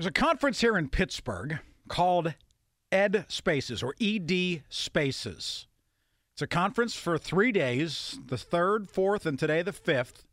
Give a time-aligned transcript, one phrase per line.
[0.00, 2.32] There's a conference here in Pittsburgh called
[2.90, 5.66] Ed Spaces or ED Spaces.
[6.32, 10.24] It's a conference for three days the third, fourth, and today the fifth.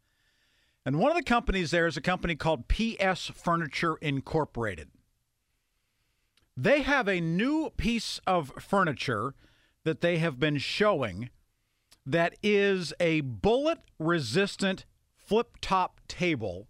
[0.85, 4.87] And one of the companies there is a company called PS Furniture Incorporated.
[6.55, 9.33] They have a new piece of furniture
[9.83, 11.29] that they have been showing
[12.05, 14.85] that is a bullet resistant
[15.17, 16.69] flip top table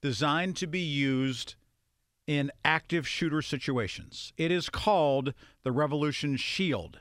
[0.00, 1.54] designed to be used
[2.26, 4.32] in active shooter situations.
[4.36, 7.00] It is called the Revolution Shield.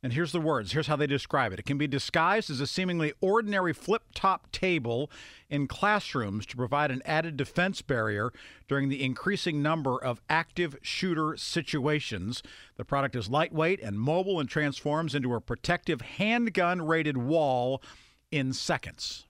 [0.00, 0.72] And here's the words.
[0.72, 1.58] Here's how they describe it.
[1.58, 5.10] It can be disguised as a seemingly ordinary flip top table
[5.50, 8.32] in classrooms to provide an added defense barrier
[8.68, 12.44] during the increasing number of active shooter situations.
[12.76, 17.82] The product is lightweight and mobile and transforms into a protective handgun rated wall
[18.30, 19.27] in seconds.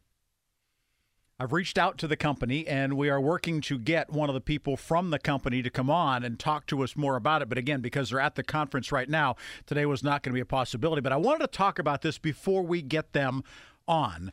[1.40, 4.40] I've reached out to the company and we are working to get one of the
[4.40, 7.48] people from the company to come on and talk to us more about it.
[7.48, 10.40] But again, because they're at the conference right now, today was not going to be
[10.40, 11.00] a possibility.
[11.00, 13.44] But I wanted to talk about this before we get them
[13.86, 14.32] on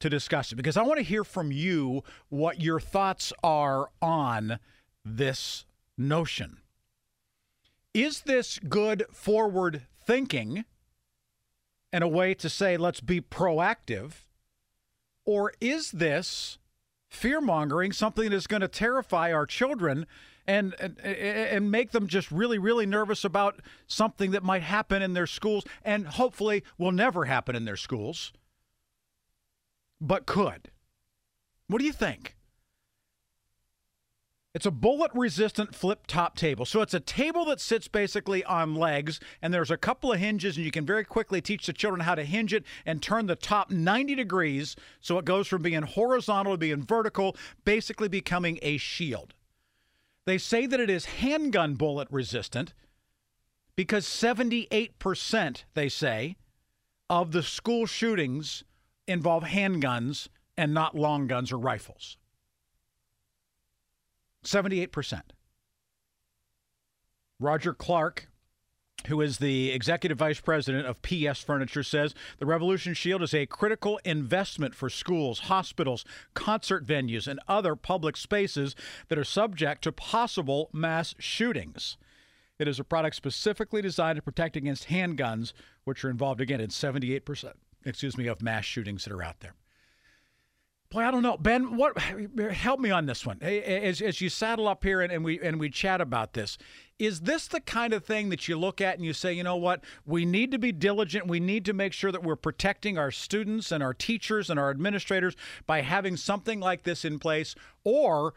[0.00, 4.58] to discuss it because I want to hear from you what your thoughts are on
[5.04, 5.66] this
[5.96, 6.58] notion.
[7.94, 10.64] Is this good forward thinking
[11.92, 14.24] and a way to say, let's be proactive?
[15.30, 16.58] Or is this
[17.08, 20.08] fear mongering something that is going to terrify our children
[20.44, 25.12] and, and and make them just really really nervous about something that might happen in
[25.12, 28.32] their schools and hopefully will never happen in their schools
[30.00, 30.72] but could?
[31.68, 32.34] What do you think
[34.52, 36.64] it's a bullet resistant flip top table.
[36.64, 40.56] So it's a table that sits basically on legs, and there's a couple of hinges,
[40.56, 43.36] and you can very quickly teach the children how to hinge it and turn the
[43.36, 48.76] top 90 degrees so it goes from being horizontal to being vertical, basically becoming a
[48.76, 49.34] shield.
[50.26, 52.74] They say that it is handgun bullet resistant
[53.76, 56.36] because 78%, they say,
[57.08, 58.64] of the school shootings
[59.06, 62.16] involve handguns and not long guns or rifles.
[64.44, 65.22] 78%.
[67.38, 68.28] Roger Clark,
[69.06, 73.46] who is the executive vice president of PS Furniture, says the Revolution Shield is a
[73.46, 78.76] critical investment for schools, hospitals, concert venues, and other public spaces
[79.08, 81.96] that are subject to possible mass shootings.
[82.58, 86.68] It is a product specifically designed to protect against handguns, which are involved again in
[86.68, 87.54] 78%,
[87.86, 89.54] excuse me, of mass shootings that are out there.
[90.90, 91.76] Boy, I don't know, Ben.
[91.76, 93.40] What help me on this one?
[93.42, 96.58] As, as you saddle up here and, and we and we chat about this,
[96.98, 99.54] is this the kind of thing that you look at and you say, you know
[99.54, 101.28] what, we need to be diligent.
[101.28, 104.68] We need to make sure that we're protecting our students and our teachers and our
[104.68, 108.34] administrators by having something like this in place, or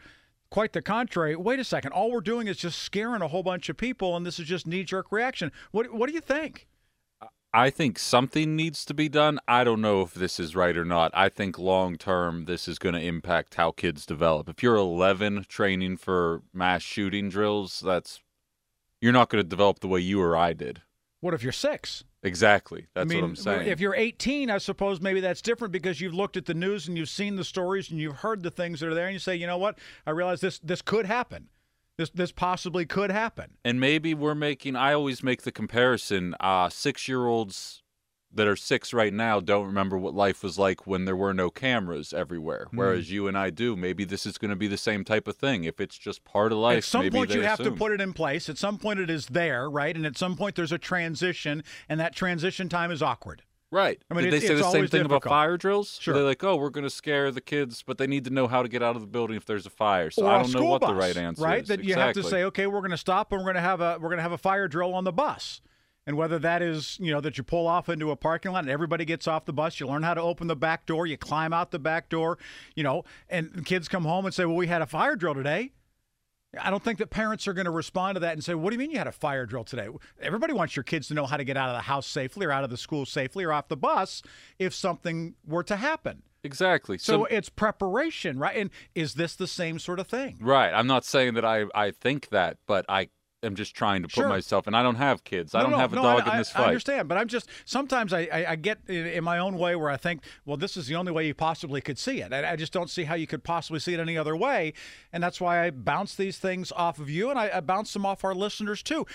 [0.50, 1.34] quite the contrary.
[1.34, 4.24] Wait a second, all we're doing is just scaring a whole bunch of people, and
[4.24, 5.50] this is just knee jerk reaction.
[5.72, 6.68] What what do you think?
[7.56, 9.38] I think something needs to be done.
[9.46, 11.12] I don't know if this is right or not.
[11.14, 14.48] I think long term, this is going to impact how kids develop.
[14.48, 18.20] If you're 11 training for mass shooting drills, that's
[19.00, 20.82] you're not going to develop the way you or I did.
[21.20, 22.02] What if you're six?
[22.24, 22.88] Exactly.
[22.92, 23.68] That's I mean, what I'm saying.
[23.68, 26.98] If you're 18, I suppose maybe that's different because you've looked at the news and
[26.98, 29.36] you've seen the stories and you've heard the things that are there, and you say,
[29.36, 31.50] you know what, I realize this this could happen.
[31.96, 33.52] This this possibly could happen.
[33.64, 34.74] And maybe we're making.
[34.76, 36.34] I always make the comparison.
[36.40, 37.82] Uh, six year olds
[38.36, 41.50] that are six right now don't remember what life was like when there were no
[41.50, 42.78] cameras everywhere, Hmm.
[42.78, 43.76] whereas you and I do.
[43.76, 45.62] Maybe this is going to be the same type of thing.
[45.62, 48.12] If it's just part of life, At some point, you have to put it in
[48.12, 48.48] place.
[48.48, 49.94] At some point, it is there, right?
[49.94, 53.42] And at some point, there's a transition, and that transition time is awkward.
[53.74, 54.00] Right.
[54.08, 55.98] I mean, Did they say the same thing about fire drills?
[56.00, 56.14] Sure.
[56.14, 58.62] They're like, oh, we're going to scare the kids, but they need to know how
[58.62, 60.12] to get out of the building if there's a fire.
[60.12, 61.64] So or I don't know what bus, the right answer right?
[61.64, 61.68] is.
[61.68, 61.78] Right.
[61.78, 63.80] That you have to say, okay, we're going to stop and we're going to have
[63.80, 65.60] a we're going to have a fire drill on the bus.
[66.06, 68.70] And whether that is, you know, that you pull off into a parking lot and
[68.70, 71.52] everybody gets off the bus, you learn how to open the back door, you climb
[71.52, 72.38] out the back door,
[72.76, 75.72] you know, and kids come home and say, "Well, we had a fire drill today."
[76.60, 78.74] I don't think that parents are going to respond to that and say, "What do
[78.74, 79.88] you mean you had a fire drill today?"
[80.20, 82.52] Everybody wants your kids to know how to get out of the house safely or
[82.52, 84.22] out of the school safely or off the bus
[84.58, 86.22] if something were to happen.
[86.42, 86.98] Exactly.
[86.98, 88.56] So, So, it's preparation, right?
[88.56, 90.36] And is this the same sort of thing?
[90.42, 90.72] right.
[90.72, 93.08] I'm not saying that I, I think that, but I
[93.44, 94.28] am just trying to put Sure.
[94.28, 95.54] myself, and I don't have kids.
[95.54, 97.28] I don't no, have a no, dog I, in this I, I understand, but I'm
[97.28, 100.76] just sometimes I, I, I get in, my own way where I think, well, this
[100.76, 102.32] is the only way you possibly could see it.
[102.32, 104.72] I, I just don't see how you could possibly see it any other way,
[105.12, 108.06] and that's why I bounce these things off of you, and I, I bounce them
[108.06, 109.06] off our listeners too.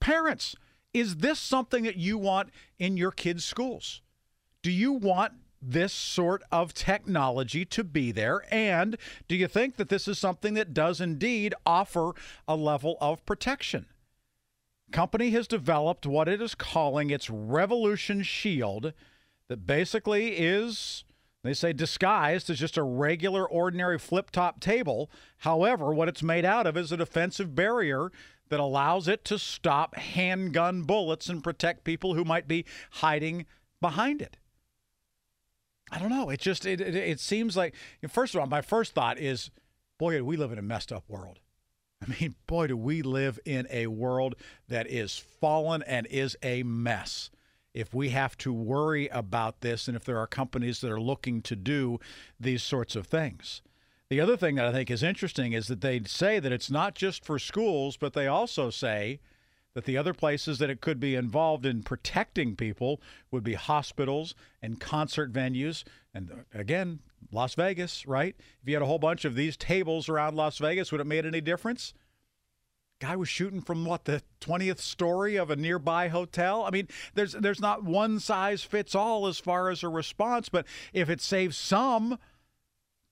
[0.00, 0.56] Parents,
[0.92, 4.00] is this something that you want in your kids' schools?
[4.62, 5.32] Do you want
[5.70, 8.44] this sort of technology to be there?
[8.50, 8.96] And
[9.28, 12.12] do you think that this is something that does indeed offer
[12.46, 13.86] a level of protection?
[14.92, 18.92] Company has developed what it is calling its Revolution Shield,
[19.48, 21.04] that basically is,
[21.42, 25.10] they say, disguised as just a regular, ordinary flip top table.
[25.38, 28.10] However, what it's made out of is a defensive barrier
[28.48, 33.46] that allows it to stop handgun bullets and protect people who might be hiding
[33.80, 34.36] behind it.
[35.90, 36.30] I don't know.
[36.30, 37.74] It just it it, it seems like
[38.08, 39.50] first of all, my first thought is,
[39.98, 41.40] boy, we live in a messed up world.
[42.02, 44.34] I mean, boy, do we live in a world
[44.68, 47.30] that is fallen and is a mess.
[47.72, 51.42] If we have to worry about this, and if there are companies that are looking
[51.42, 51.98] to do
[52.38, 53.62] these sorts of things.
[54.10, 56.94] The other thing that I think is interesting is that they say that it's not
[56.94, 59.18] just for schools, but they also say
[59.74, 63.00] that the other places that it could be involved in protecting people
[63.30, 65.82] would be hospitals and concert venues.
[66.14, 67.00] And uh, again,
[67.32, 68.36] Las Vegas, right?
[68.62, 71.26] If you had a whole bunch of these tables around Las Vegas, would it made
[71.26, 71.92] any difference?
[73.00, 76.64] Guy was shooting from what the 20th story of a nearby hotel.
[76.64, 80.64] I mean, there's there's not one size fits all as far as a response, but
[80.92, 82.18] if it saves some,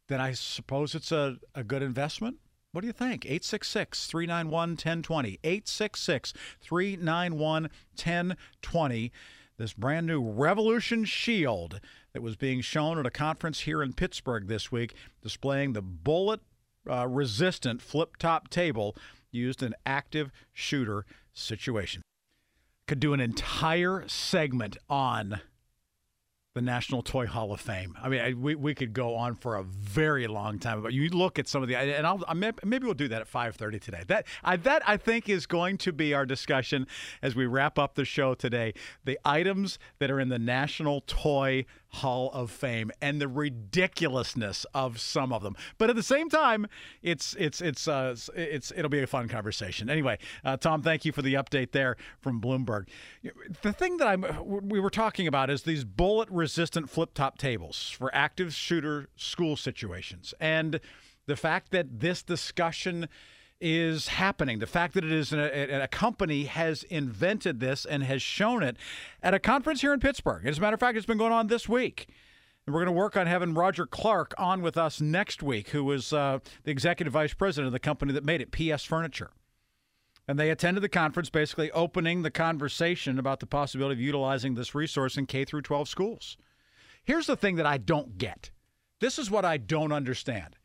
[0.06, 2.36] then I suppose it's a, a good investment.
[2.72, 3.26] What do you think?
[3.26, 5.38] 866 391 1020.
[5.44, 6.32] 866
[6.62, 9.12] 391 1020.
[9.58, 11.80] This brand new Revolution Shield
[12.14, 16.40] that was being shown at a conference here in Pittsburgh this week, displaying the bullet
[16.90, 18.96] uh, resistant flip top table
[19.30, 21.04] used in active shooter
[21.34, 22.04] situations.
[22.88, 25.42] Could do an entire segment on
[26.54, 27.96] the National Toy Hall of Fame.
[28.02, 31.08] I mean, I, we, we could go on for a very long time, but you
[31.08, 34.02] look at some of the and I'll maybe we'll do that at 5:30 today.
[34.06, 36.86] That I that I think is going to be our discussion
[37.22, 38.74] as we wrap up the show today.
[39.04, 45.00] The items that are in the National Toy Hall of Fame and the ridiculousness of
[45.00, 45.56] some of them.
[45.78, 46.66] But at the same time,
[47.02, 49.90] it's it's it's uh, it's it'll be a fun conversation.
[49.90, 52.88] Anyway, uh, Tom, thank you for the update there from Bloomberg.
[53.62, 54.24] The thing that I'm
[54.68, 59.56] we were talking about is these bullet resistant flip top tables for active shooter school
[59.56, 60.80] situations, and
[61.26, 63.08] the fact that this discussion
[63.62, 64.58] is happening.
[64.58, 68.76] The fact that it is a, a, company has invented this and has shown it
[69.22, 70.44] at a conference here in Pittsburgh.
[70.46, 72.08] As a matter of fact, it's been going on this week.
[72.66, 75.90] And we're going to work on having Roger Clark on with us next week, who
[75.92, 79.30] is uh, the executive vice president of the company that made it, PS Furniture.
[80.26, 84.74] And they attended the conference, basically opening the conversation about the possibility of utilizing this
[84.74, 86.36] resource in K through 12 schools.
[87.04, 88.50] Here's the thing that I don't get.
[89.00, 90.56] This is what I don't understand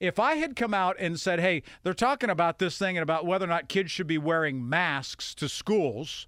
[0.00, 3.26] if I had come out and said, hey, they're talking about this thing and about
[3.26, 6.26] whether or not kids should be wearing masks to schools,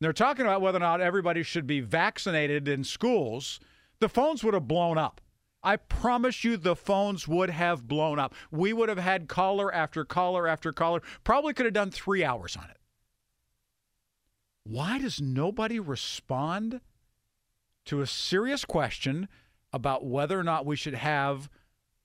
[0.00, 3.60] they're talking about whether or not everybody should be vaccinated in schools,
[4.00, 5.20] the phones would have blown up.
[5.62, 8.34] I promise you the phones would have blown up.
[8.50, 11.00] We would have had caller after caller after caller.
[11.24, 12.76] Probably could have done three hours on it.
[14.64, 16.80] Why does nobody respond
[17.86, 19.28] to a serious question
[19.72, 21.48] about whether or not we should have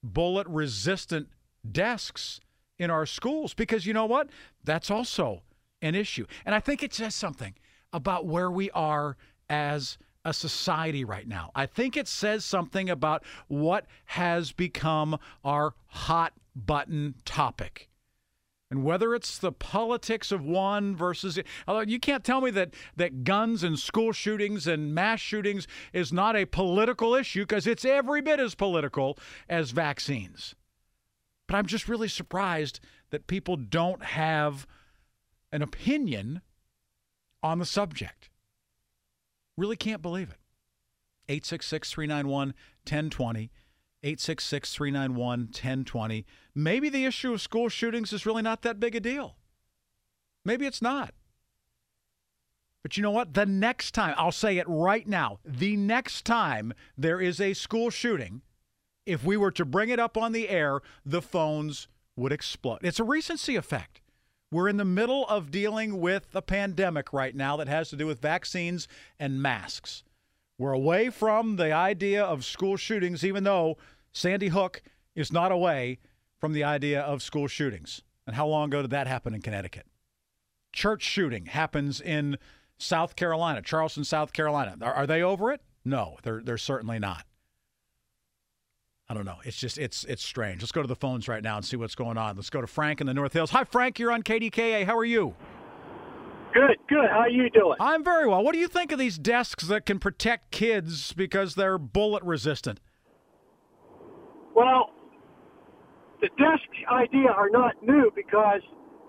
[0.03, 1.27] bullet resistant
[1.69, 2.39] desks
[2.77, 4.29] in our schools because you know what?
[4.63, 5.43] That's also
[5.81, 6.25] an issue.
[6.45, 7.55] And I think it says something
[7.91, 9.17] about where we are
[9.49, 11.51] as a society right now.
[11.55, 17.88] I think it says something about what has become our hot button topic.
[18.71, 23.23] And whether it's the politics of one versus although you can't tell me that that
[23.23, 28.21] guns and school shootings and mass shootings is not a political issue because it's every
[28.21, 30.53] bit as political as vaccines.
[31.47, 34.67] But I'm just really surprised that people don't have
[35.51, 36.41] an opinion
[37.41, 38.29] on the subject.
[39.57, 40.37] Really can't believe it.
[41.27, 43.51] 866 391 1020.
[44.03, 46.25] 866 391 1020.
[46.55, 49.35] Maybe the issue of school shootings is really not that big a deal.
[50.45, 51.13] Maybe it's not.
[52.81, 53.33] But you know what?
[53.33, 57.89] The next time, I'll say it right now, the next time there is a school
[57.89, 58.41] shooting,
[59.05, 62.79] if we were to bring it up on the air, the phones would explode.
[62.83, 64.01] It's a recency effect.
[64.51, 68.07] We're in the middle of dealing with a pandemic right now that has to do
[68.07, 68.87] with vaccines
[69.19, 70.03] and masks.
[70.59, 73.77] We're away from the idea of school shootings, even though
[74.11, 74.81] Sandy Hook
[75.15, 75.99] is not away
[76.37, 78.03] from the idea of school shootings.
[78.27, 79.87] And how long ago did that happen in Connecticut?
[80.73, 82.37] Church shooting happens in
[82.77, 84.75] South Carolina, Charleston, South Carolina.
[84.81, 85.61] Are, are they over it?
[85.85, 87.23] No, they're they're certainly not.
[89.07, 89.37] I don't know.
[89.45, 90.61] It's just it's it's strange.
[90.61, 92.35] Let's go to the phones right now and see what's going on.
[92.35, 93.51] Let's go to Frank in the North Hills.
[93.51, 93.97] Hi, Frank.
[93.97, 94.85] You're on KDKA.
[94.85, 95.35] How are you?
[96.53, 97.09] Good, good.
[97.09, 97.77] How are you doing?
[97.79, 98.43] I'm very well.
[98.43, 102.79] What do you think of these desks that can protect kids because they're bullet resistant?
[104.55, 104.89] Well,
[106.21, 108.61] the desk idea are not new because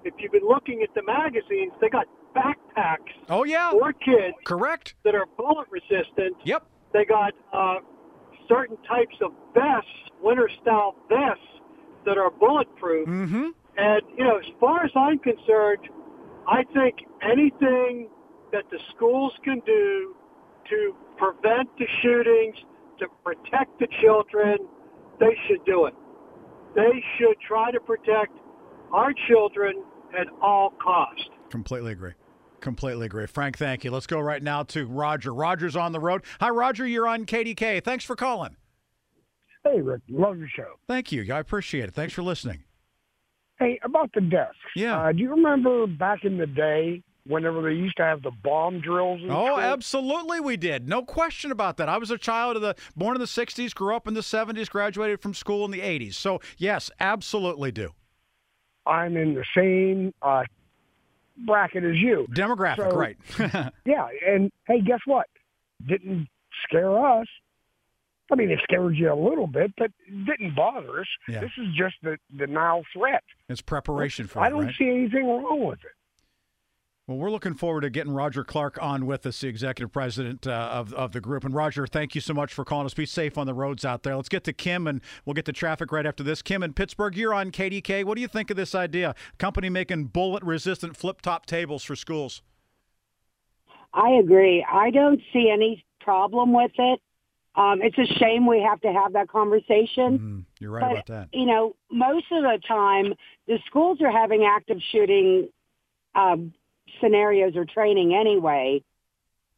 [0.05, 2.07] if you've been looking at the magazines, they got
[2.37, 4.95] backpacks Oh yeah, for kids correct.
[5.05, 6.37] that are bullet resistant.
[6.45, 6.67] Yep.
[6.93, 7.77] They got uh,
[8.49, 9.91] certain types of vests,
[10.23, 11.45] winter style vests
[12.05, 13.09] that are bulletproof.
[13.09, 13.49] Mm-hmm.
[13.77, 15.89] And you know, as far as I'm concerned,
[16.51, 18.09] I think anything
[18.53, 20.17] that the schools can do
[20.69, 22.57] to prevent the shootings,
[22.99, 24.59] to protect the children,
[25.21, 25.95] they should do it.
[26.75, 28.33] They should try to protect
[28.93, 29.83] our children
[30.19, 31.31] at all cost.
[31.51, 32.13] Completely agree.
[32.61, 33.27] Completely agree.
[33.27, 33.93] Frank, thank you.
[33.93, 35.33] Let's go right now to Roger.
[35.33, 36.23] Roger's on the road.
[36.41, 36.87] Hi, Roger.
[36.87, 37.83] You're on KDKA.
[37.83, 38.57] Thanks for calling.
[39.65, 40.79] Hey, Rick, love your show.
[40.89, 41.33] Thank you.
[41.33, 41.95] I appreciate it.
[41.95, 42.65] Thanks for listening.
[43.61, 44.57] Hey, about the desks.
[44.75, 44.99] Yeah.
[44.99, 48.81] Uh, do you remember back in the day whenever they used to have the bomb
[48.81, 49.21] drills?
[49.25, 49.61] Oh, school?
[49.61, 50.89] absolutely, we did.
[50.89, 51.89] No question about that.
[51.89, 54.69] I was a child of the born in the '60s, grew up in the '70s,
[54.71, 56.15] graduated from school in the '80s.
[56.15, 57.91] So yes, absolutely do.
[58.87, 60.45] I'm in the same uh,
[61.47, 62.27] bracket as you.
[62.33, 63.17] Demographic, So- right?
[63.85, 65.27] Yeah, and hey, guess what?
[65.87, 66.29] Didn't
[66.65, 67.27] scare us.
[68.31, 71.07] I mean, it scared you a little bit, but it didn't bother us.
[71.29, 71.41] Yeah.
[71.41, 73.25] This is just the, the now threat.
[73.49, 74.75] it's preparation for I it, don't right?
[74.79, 75.93] see anything wrong with it.
[77.09, 80.71] Well, we're looking forward to getting Roger Clark on with us, the executive president uh,
[80.73, 81.43] of, of the group.
[81.45, 82.95] And Roger, thank you so much for calling us.
[82.95, 84.15] Be safe on the roads out there.
[84.15, 86.41] Let's get to Kim, and we'll get to traffic right after this.
[86.41, 88.05] Kim in Pittsburgh, you're on KDKA.
[88.05, 89.17] What do you think of this idea?
[89.39, 92.43] Company making bullet-resistant flip-top tables for schools.
[93.93, 94.65] I agree.
[94.73, 97.01] I don't see any problem with it.
[97.57, 100.19] Um, it's a shame we have to have that conversation.
[100.19, 101.29] Mm, you're right but, about that.
[101.33, 103.15] You know, most of the time,
[103.49, 105.49] the schools are having active shooting
[106.15, 106.55] um,
[107.01, 108.83] scenarios or training anyway.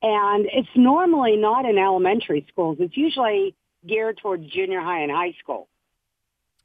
[0.01, 2.79] And it's normally not in elementary schools.
[2.81, 3.55] It's usually
[3.87, 5.69] geared towards junior high and high school.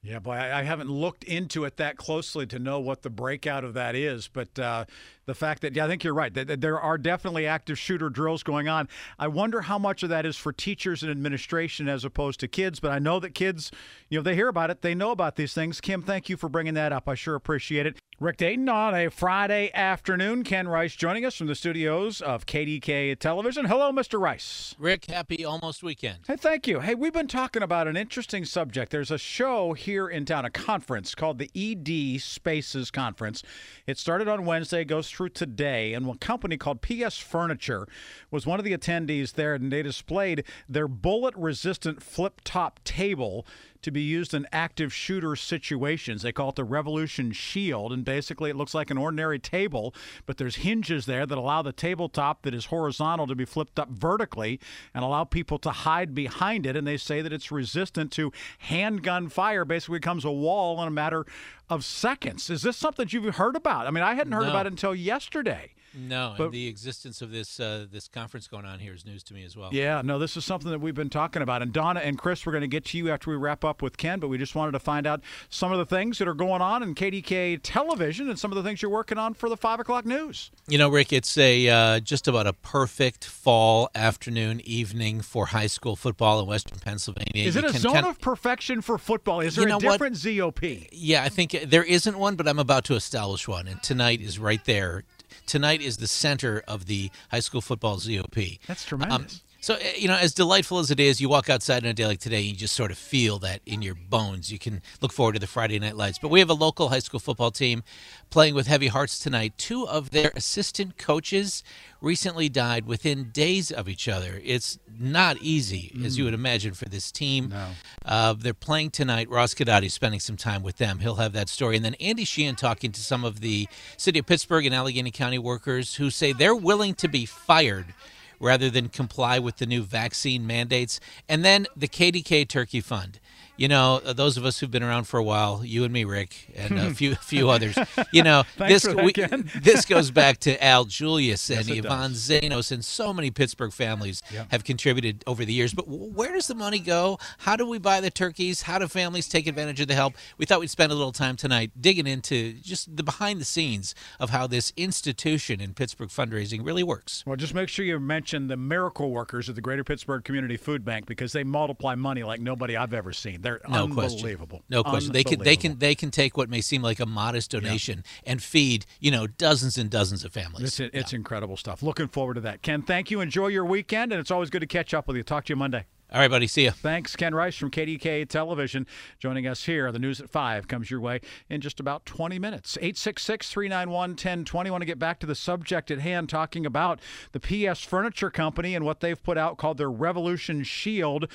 [0.07, 3.73] Yeah, boy, I, haven't looked into it that closely to know what the breakout of
[3.73, 4.29] that is.
[4.29, 4.85] But uh,
[5.25, 6.33] the fact that, yeah, I think you're right.
[6.33, 8.87] That, that there are definitely active shooter drills going on.
[9.19, 12.79] I wonder how much of that is for teachers and administration as opposed to kids.
[12.79, 13.69] But I know that kids,
[14.07, 15.81] you know, they hear about it, they know about these things.
[15.81, 17.09] Kim, thank you for bringing that up.
[17.09, 17.97] I sure appreciate it.
[18.19, 20.43] Rick Dayton on a Friday afternoon.
[20.43, 23.65] Ken Rice joining us from the studios of KDKA Television.
[23.65, 24.19] Hello, Mr.
[24.19, 24.74] Rice.
[24.79, 26.21] Rick, happy almost weekend.
[26.25, 26.79] Hey, thank you.
[26.79, 28.91] Hey, we've been talking about an interesting subject.
[28.91, 33.43] There's a show here in town, a conference called the ED Spaces Conference.
[33.86, 37.88] It started on Wednesday, goes through today, and a company called PS Furniture
[38.31, 43.45] was one of the attendees there, and they displayed their bullet-resistant flip-top table
[43.81, 46.22] to be used in active shooter situations.
[46.22, 49.93] They call it the Revolution Shield, and basically it looks like an ordinary table,
[50.25, 53.89] but there's hinges there that allow the tabletop that is horizontal to be flipped up
[53.89, 54.60] vertically
[54.93, 56.75] and allow people to hide behind it.
[56.75, 59.65] And they say that it's resistant to handgun fire.
[59.65, 61.25] Basically, becomes a wall in a matter
[61.69, 62.50] of seconds.
[62.50, 63.88] Is this something you've heard about?
[63.88, 64.50] I mean, I hadn't heard No.
[64.50, 65.74] about it until yesterday.
[65.94, 69.24] No, But- and the existence of this uh, this conference going on here is news
[69.24, 69.70] to me as well.
[69.74, 71.62] Yeah, no, this is something that we've been talking about.
[71.62, 73.98] And Donna and Chris, we're going to get to you after we wrap up with
[73.98, 76.62] Ken, but we just wanted to find out some of the things that are going
[76.62, 79.79] on in KDKA television and some of the things you're working on for the 5
[79.79, 80.51] o'clock news.
[80.67, 85.67] You know, Rick, it's a uh, just about a perfect fall afternoon evening for high
[85.67, 87.32] school football in Western Pennsylvania.
[87.48, 89.39] Is You it a can zone kind- of perfection for football?
[89.39, 89.94] Is You there a what?
[89.94, 90.89] different ZOP?
[90.91, 94.38] Yeah, I think there isn't one, but I'm about to establish one, and tonight is
[94.38, 95.03] right there.
[95.46, 98.60] Tonight is the center of the high school football ZOP.
[98.67, 99.41] That's Um, tremendous.
[99.59, 102.05] So uh, you know, as delightful as it is, you walk outside on a day
[102.05, 104.51] like today, you just sort of feel that in your bones.
[104.51, 106.19] You can look forward to the Friday night lights.
[106.19, 107.83] But we have a local high school football team
[108.29, 109.53] playing with heavy hearts tonight.
[109.57, 111.63] Two of their assistant coaches
[112.01, 114.39] recently died within days of each other.
[114.43, 117.49] It's not easy, as you would imagine, for this team.
[117.49, 117.69] No.
[118.05, 119.29] Uh, they're playing tonight.
[119.29, 120.99] Ross Guidotti spending some time with them.
[120.99, 121.75] He'll have that story.
[121.75, 125.39] And then Andy Sheehan talking to some of the city of Pittsburgh and Allegheny County
[125.39, 127.93] workers who say they're willing to be fired
[128.39, 131.00] rather than comply with the new vaccine mandates.
[131.27, 133.20] And then the KDK Turkey Fund.
[133.57, 136.03] You know, uh, those of us who've been around for a while, you and me,
[136.03, 137.77] Rick, and a few few others.
[138.11, 139.11] You know, this we,
[139.61, 142.29] this goes back to Al Julius and Yes, Yvonne does.
[142.29, 145.73] Zanos, and so many Pittsburgh families have contributed over the years.
[145.73, 147.17] But where does the money go?
[147.39, 148.63] How do we buy the turkeys?
[148.63, 150.13] How do families take advantage of the help?
[150.37, 153.95] We thought we'd spend a little time tonight digging into just the behind the scenes
[154.19, 157.23] of how this institution in Pittsburgh fundraising really works.
[157.25, 160.85] Well, just make sure you mention the miracle workers at the Greater Pittsburgh Community Food
[160.85, 163.41] Bank because they multiply money like nobody I've ever seen.
[163.48, 164.38] They're No question.
[164.70, 165.13] No question.
[165.13, 168.42] They can they can they can take what may seem like a modest donation and
[168.42, 170.80] feed you know dozens and dozens of families.
[170.80, 171.82] It's, it's incredible stuff.
[171.82, 172.62] Looking forward to that.
[172.62, 173.22] Ken, thank you.
[173.22, 175.24] Enjoy your weekend, and it's always good to catch up with you.
[175.24, 175.86] Talk to you Monday.
[176.09, 176.47] All right, buddy.
[176.47, 176.71] See ya.
[176.71, 178.87] Thanks, Ken Rice from KDKA Television,
[179.19, 179.91] joining us here.
[179.91, 182.77] The news at 5 comes your way in just about 20 minutes.
[182.77, 184.69] 866 391 1020.
[184.69, 187.01] want to get back to the subject at hand, talking about
[187.33, 191.27] the PS Furniture Company and what they've put out called their Revolution Shield,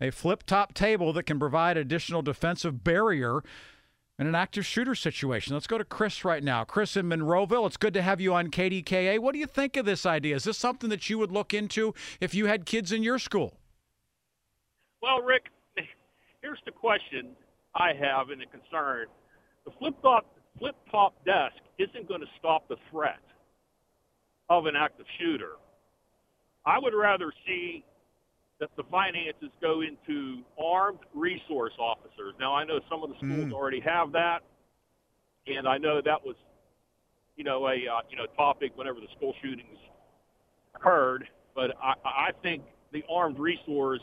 [0.00, 3.42] a flip top table that can provide additional defensive barrier
[4.16, 5.54] in an active shooter situation.
[5.54, 6.62] Let's go to Chris right now.
[6.62, 9.18] Chris in Monroeville, it's good to have you on KDKA.
[9.18, 10.36] What do you think of this idea?
[10.36, 13.59] Is this something that you would look into if you had kids in your school?
[15.02, 15.44] Well, Rick,
[16.42, 17.30] here's the question
[17.74, 19.06] I have and a concern.
[19.64, 20.26] The flip top
[20.58, 23.20] flip top desk isn't going to stop the threat
[24.48, 25.52] of an active shooter.
[26.66, 27.84] I would rather see
[28.58, 32.34] that the finances go into armed resource officers.
[32.38, 33.52] Now, I know some of the schools Mm.
[33.52, 34.42] already have that,
[35.46, 36.36] and I know that was,
[37.36, 39.78] you know, a uh, you know topic whenever the school shootings
[40.74, 41.26] occurred.
[41.54, 44.02] But I, I think the armed resource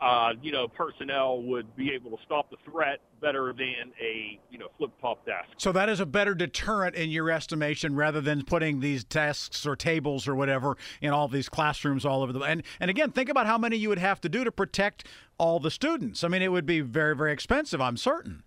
[0.00, 4.58] uh, you know, personnel would be able to stop the threat better than a, you
[4.58, 5.48] know, flip top desk.
[5.56, 9.76] So that is a better deterrent in your estimation rather than putting these desks or
[9.76, 13.46] tables or whatever in all these classrooms all over the and and again think about
[13.46, 15.06] how many you would have to do to protect
[15.38, 16.22] all the students.
[16.22, 18.42] I mean it would be very very expensive, I'm certain.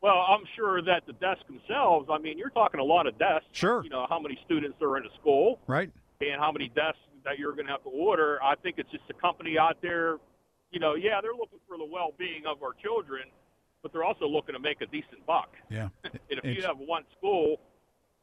[0.00, 3.46] Well, I'm sure that the desks themselves, I mean, you're talking a lot of desks.
[3.50, 3.82] Sure.
[3.82, 5.90] You know, how many students are in a school Right?
[6.20, 8.38] and how many desks that you're going to have to order.
[8.42, 10.18] I think it's just a company out there,
[10.70, 13.22] you know, yeah, they're looking for the well-being of our children,
[13.82, 15.50] but they're also looking to make a decent buck.
[15.70, 15.88] Yeah.
[16.04, 17.60] And if It's- you have one school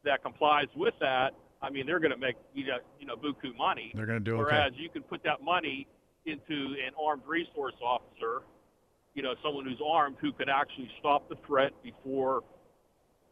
[0.04, 3.56] that complies with that, I mean, they're going to make you know, you know buku
[3.58, 3.92] money.
[3.96, 4.44] They're going to do okay.
[4.44, 5.88] Whereas you can put that money
[6.26, 8.44] into an armed resource officer,
[9.16, 12.44] you know, someone who's armed who could actually stop the threat before,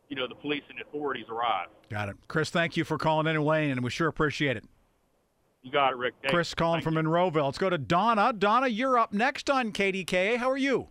[0.09, 1.67] you know, the police and authorities arrive.
[1.89, 2.15] Got it.
[2.27, 3.81] Chris, thank you for calling in and weighing in.
[3.83, 4.63] We sure appreciate it.
[5.63, 6.13] You got it, Rick.
[6.21, 7.03] Hey, Chris calling thank from you.
[7.03, 7.45] Monroeville.
[7.45, 8.33] Let's go to Donna.
[8.33, 10.37] Donna, you're up next on KDKA.
[10.37, 10.89] How are you?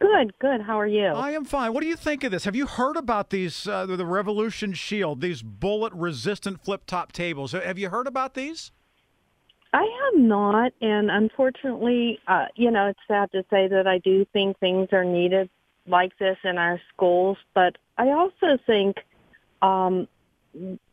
[0.00, 0.60] Good, good.
[0.60, 1.06] How are you?
[1.06, 1.72] I am fine.
[1.72, 2.44] What do you think of this?
[2.44, 7.50] Have you heard about these, uh, the Revolution Shield, these bullet resistant flip top tables?
[7.52, 8.70] Have you heard about these?
[9.72, 14.24] I have not, and unfortunately, uh, you know, it's sad to say that I do
[14.32, 15.50] think things are needed
[15.86, 18.96] like this in our schools, but I also think
[19.60, 20.06] um,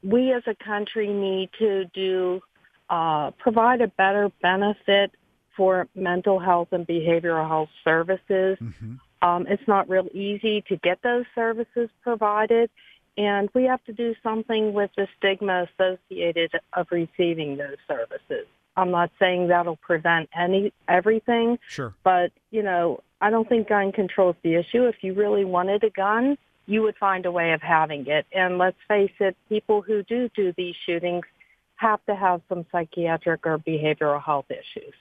[0.03, 2.41] we as a country need to do
[2.89, 5.11] uh, provide a better benefit
[5.57, 8.57] for mental health and behavioral health services.
[9.21, 12.69] Um, it's not real easy to get those services provided,
[13.17, 18.45] and we have to do something with the stigma associated of receiving those services.
[18.77, 21.93] I'm not saying that'll prevent any everything, Sure.
[22.03, 24.85] but you know, I don't think gun control is the issue.
[24.85, 28.25] If you really wanted a gun, you would find a way of having it.
[28.33, 31.25] And let's face it, people who do do these shootings
[31.75, 34.93] have to have some psychiatric or behavioral health issues.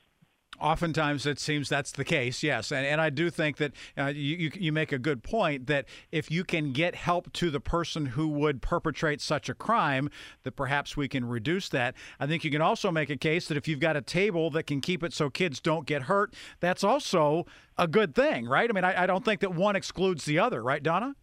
[0.60, 2.44] Oftentimes, it seems that's the case.
[2.44, 5.86] Yes, and and I do think that uh, you, you make a good point that
[6.12, 10.10] if you can get help to the person who would perpetrate such a crime,
[10.44, 11.94] that perhaps we can reduce that.
[12.20, 14.62] I think you can also make a case that if you've got a table that
[14.64, 17.46] can keep it so kids don't get hurt, that's also
[17.76, 18.70] a good thing, right?
[18.70, 21.16] I mean, I, I don't think that one excludes the other, right, Donna?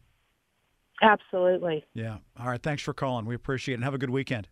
[1.02, 1.84] Absolutely.
[1.94, 2.18] Yeah.
[2.40, 2.62] All right.
[2.62, 3.26] Thanks for calling.
[3.26, 3.78] We appreciate it.
[3.78, 4.48] And have a good weekend.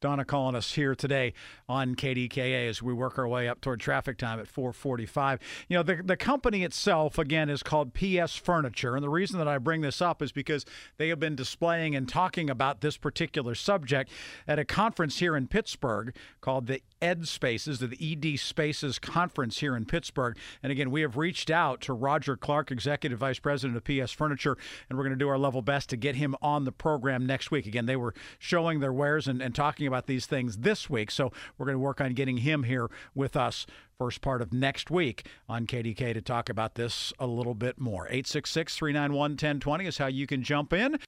[0.00, 1.32] Donna calling us here today
[1.68, 5.40] on KDKA as we work our way up toward traffic time at 445.
[5.68, 8.94] You know, the, the company itself, again, is called PS Furniture.
[8.94, 10.64] And the reason that I bring this up is because
[10.98, 14.12] they have been displaying and talking about this particular subject
[14.46, 19.76] at a conference here in Pittsburgh called the Ed Spaces, the ED Spaces Conference here
[19.76, 20.36] in Pittsburgh.
[20.62, 24.56] And again, we have reached out to Roger Clark, Executive Vice President of PS Furniture,
[24.88, 27.50] and we're going to do our level best to get him on the program next
[27.50, 27.66] week.
[27.66, 31.10] Again, they were showing their wares and, and talking about these things this week.
[31.10, 33.66] So we're going to work on getting him here with us
[33.98, 38.06] first part of next week on KDKA to talk about this a little bit more.
[38.06, 40.98] 866 391 1020 is how you can jump in.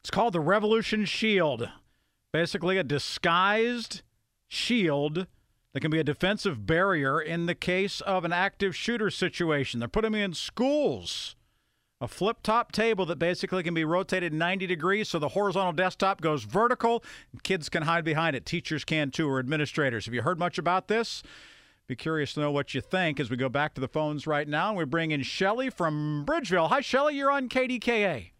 [0.00, 1.68] It's called the Revolution Shield.
[2.32, 4.02] Basically, a disguised
[4.48, 5.26] shield
[5.72, 9.80] that can be a defensive barrier in the case of an active shooter situation.
[9.80, 11.36] They're putting them in schools.
[12.04, 16.20] A flip top table that basically can be rotated 90 degrees so the horizontal desktop
[16.20, 17.02] goes vertical
[17.44, 18.44] kids can hide behind it.
[18.44, 20.04] Teachers can too, or administrators.
[20.04, 21.22] Have you heard much about this?
[21.86, 24.46] Be curious to know what you think as we go back to the phones right
[24.46, 24.68] now.
[24.68, 26.68] And we bring in Shelly from Bridgeville.
[26.68, 27.16] Hi, Shelly.
[27.16, 28.32] You're on KDKA.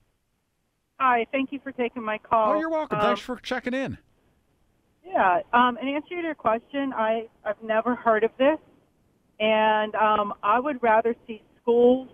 [1.01, 2.53] Hi, thank you for taking my call.
[2.53, 2.99] Oh, you're welcome.
[2.99, 3.97] Um, Thanks for checking in.
[5.07, 5.41] Yeah.
[5.55, 8.59] Um, in answer to your question, I, I've never heard of this.
[9.41, 12.11] And um, I would rather see schools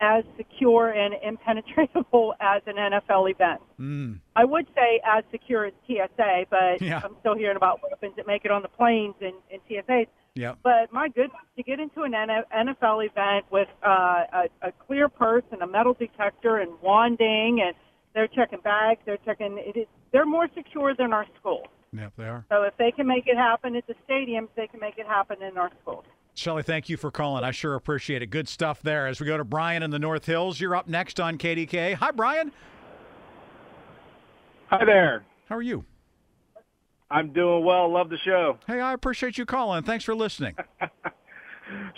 [0.00, 3.60] as secure and impenetrable as an NFL event.
[3.80, 4.20] Mm.
[4.34, 7.00] I would say as secure as TSA, but Yeah.
[7.04, 10.06] I'm still hearing about weapons that make it on the planes and, and TSAs.
[10.34, 10.54] Yeah.
[10.62, 15.08] But my goodness, to get into an N- NFL event with uh, a, a clear
[15.08, 17.74] purse and a metal detector and wanding, and
[18.14, 19.56] they're checking bags, they're checking.
[19.58, 21.66] It is, they're more secure than our schools.
[21.92, 22.44] Yep, they are.
[22.50, 25.40] So if they can make it happen at the stadiums, they can make it happen
[25.42, 26.04] in our schools.
[26.36, 27.44] Shelley, thank you for calling.
[27.44, 28.26] I sure appreciate it.
[28.26, 29.06] Good stuff there.
[29.06, 31.94] As we go to Brian in the North Hills, you're up next on KDKA.
[31.94, 32.52] Hi, Brian.
[34.68, 35.24] Hi there.
[35.48, 35.84] How are you?
[37.10, 37.90] I'm doing well.
[37.90, 38.58] Love the show.
[38.66, 39.82] Hey, I appreciate you calling.
[39.82, 40.56] Thanks for listening.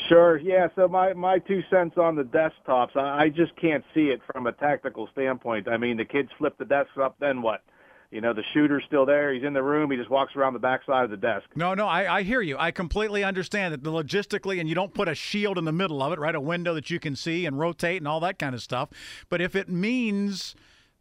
[0.09, 0.39] Sure.
[0.39, 0.69] Yeah.
[0.77, 2.97] So my my two cents on the desktops.
[2.97, 5.69] I, I just can't see it from a tactical standpoint.
[5.69, 7.63] I mean, the kids flip the desks up, then what?
[8.11, 9.35] You know, the shooter's still there.
[9.35, 9.91] He's in the room.
[9.91, 11.45] He just walks around the backside of the desk.
[11.55, 12.57] No, no, I, I hear you.
[12.59, 16.03] I completely understand that the logistically, and you don't put a shield in the middle
[16.03, 16.35] of it, right?
[16.35, 18.89] A window that you can see and rotate and all that kind of stuff.
[19.29, 20.55] But if it means,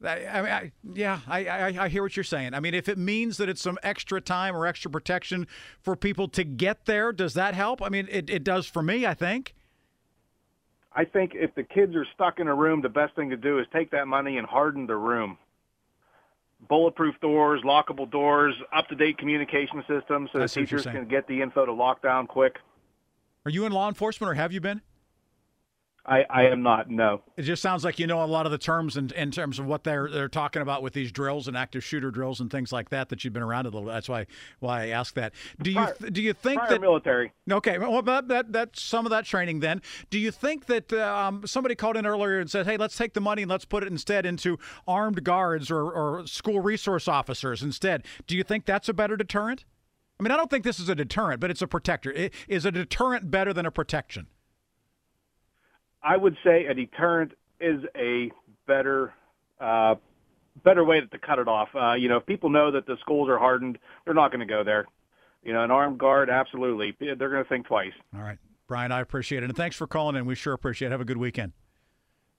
[0.03, 2.53] I, I mean, I, yeah, I, I, I hear what you're saying.
[2.53, 5.47] I mean, if it means that it's some extra time or extra protection
[5.79, 7.81] for people to get there, does that help?
[7.81, 9.55] I mean, it, it does for me, I think.
[10.91, 13.59] I think if the kids are stuck in a room, the best thing to do
[13.59, 15.37] is take that money and harden the room.
[16.67, 21.07] Bulletproof doors, lockable doors, up-to-date communication systems so I the see what you're teachers can
[21.07, 22.57] get the info to lock down quick.
[23.45, 24.81] Are you in law enforcement or have you been?
[26.07, 26.89] I, I am not.
[26.89, 27.21] No.
[27.35, 29.65] It just sounds like you know a lot of the terms in, in terms of
[29.65, 32.89] what they're they're talking about with these drills and active shooter drills and things like
[32.89, 33.09] that.
[33.09, 33.85] That you've been around a little.
[33.85, 34.25] That's why
[34.59, 35.33] why I asked that.
[35.61, 37.33] Do you Prior- do you think that military.
[37.51, 39.59] Okay, well, that, that that's some of that training.
[39.59, 43.13] Then, do you think that um, somebody called in earlier and said, "Hey, let's take
[43.13, 47.61] the money and let's put it instead into armed guards or, or school resource officers
[47.61, 48.05] instead"?
[48.27, 49.65] Do you think that's a better deterrent?
[50.19, 52.29] I mean, I don't think this is a deterrent, but it's a protector.
[52.47, 54.27] Is a deterrent better than a protection?
[56.07, 58.31] I would say a deterrent is a
[58.65, 59.13] better
[59.59, 59.95] uh,
[60.63, 61.69] better way to cut it off.
[61.75, 64.51] Uh, you know, if people know that the schools are hardened, they're not going to
[64.51, 64.85] go there.
[65.43, 67.91] You know, an armed guard, absolutely, they're going to think twice.
[68.15, 70.25] All right, Brian, I appreciate it, and thanks for calling in.
[70.25, 70.91] We sure appreciate it.
[70.91, 71.51] Have a good weekend.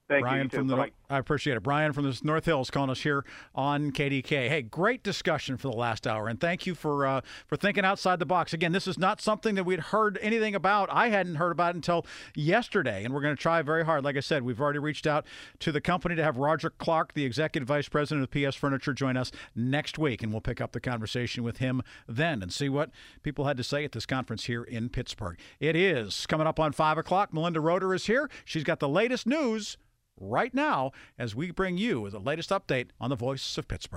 [0.09, 0.43] Thank Brian you.
[0.45, 0.57] you too.
[0.57, 0.93] from the Bye-bye.
[1.11, 1.63] I appreciate it.
[1.63, 4.49] Brian from the North Hills calling us here on KDKA.
[4.49, 8.19] Hey, great discussion for the last hour, and thank you for uh, for thinking outside
[8.19, 8.55] the box.
[8.55, 10.89] Again, this is not something that we'd heard anything about.
[10.91, 14.03] I hadn't heard about it until yesterday, and we're going to try very hard.
[14.03, 15.27] Like I said, we've already reached out
[15.61, 19.17] to the company to have Roger Clark, the executive vice president of PS Furniture, join
[19.17, 22.91] us next week, and we'll pick up the conversation with him then and see what
[23.23, 25.39] people had to say at this conference here in Pittsburgh.
[25.61, 27.35] It is coming up on five o'clock.
[27.35, 28.31] Melinda Roeder is here.
[28.47, 29.77] She's got the latest news
[30.21, 33.97] right now as we bring you the latest update on the voice of Pittsburgh.